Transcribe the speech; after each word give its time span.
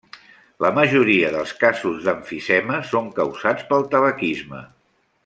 La 0.65 0.71
majoria 0.77 1.27
dels 1.35 1.53
casos 1.63 2.01
d'emfisema 2.07 2.79
són 2.93 3.11
causats 3.21 3.69
pel 3.73 3.87
tabaquisme. 3.93 4.65